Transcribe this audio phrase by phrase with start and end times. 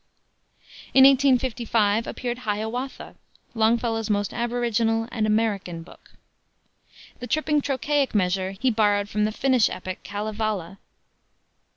[0.95, 3.13] In 1855 appeared Hiawatha,
[3.53, 6.13] Longfellow's most aboriginal and "American" book.
[7.19, 10.79] The tripping trochaic measure he borrowed from the Finnish epic Kalevala.